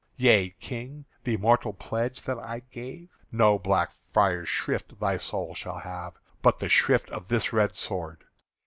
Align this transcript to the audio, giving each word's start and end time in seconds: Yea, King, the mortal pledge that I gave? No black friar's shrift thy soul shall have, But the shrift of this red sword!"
Yea, 0.17 0.49
King, 0.59 1.05
the 1.25 1.37
mortal 1.37 1.73
pledge 1.73 2.23
that 2.23 2.39
I 2.39 2.61
gave? 2.71 3.09
No 3.31 3.59
black 3.59 3.91
friar's 4.11 4.49
shrift 4.49 4.99
thy 4.99 5.17
soul 5.17 5.53
shall 5.53 5.77
have, 5.77 6.13
But 6.41 6.57
the 6.57 6.69
shrift 6.69 7.11
of 7.11 7.27
this 7.27 7.53
red 7.53 7.75
sword!" 7.75 8.23